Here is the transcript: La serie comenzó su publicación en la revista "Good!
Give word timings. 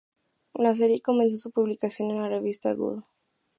La 0.55 0.73
serie 0.73 0.99
comenzó 1.03 1.37
su 1.37 1.51
publicación 1.51 2.09
en 2.09 2.23
la 2.23 2.27
revista 2.27 2.73
"Good! 2.73 3.03